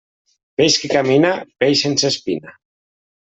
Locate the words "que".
0.83-0.89